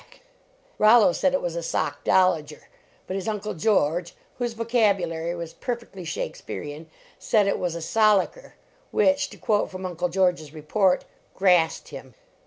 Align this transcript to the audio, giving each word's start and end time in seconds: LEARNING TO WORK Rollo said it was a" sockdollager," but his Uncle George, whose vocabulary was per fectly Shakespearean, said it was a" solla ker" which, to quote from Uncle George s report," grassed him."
LEARNING 0.01 0.13
TO 0.13 0.17
WORK 0.17 0.23
Rollo 1.03 1.11
said 1.13 1.33
it 1.35 1.41
was 1.43 1.55
a" 1.55 1.59
sockdollager," 1.61 2.61
but 3.05 3.15
his 3.15 3.27
Uncle 3.27 3.53
George, 3.53 4.15
whose 4.39 4.53
vocabulary 4.53 5.35
was 5.35 5.53
per 5.53 5.75
fectly 5.75 6.07
Shakespearean, 6.07 6.89
said 7.19 7.45
it 7.45 7.59
was 7.59 7.75
a" 7.75 7.83
solla 7.97 8.25
ker" 8.31 8.55
which, 8.91 9.29
to 9.29 9.37
quote 9.37 9.69
from 9.69 9.85
Uncle 9.85 10.09
George 10.09 10.41
s 10.41 10.53
report," 10.53 11.05
grassed 11.35 11.89
him." 11.89 12.15